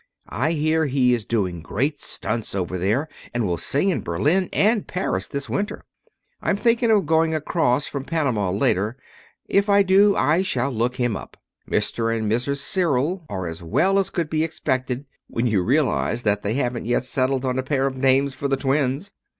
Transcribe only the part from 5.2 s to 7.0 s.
this winter. I'm thinking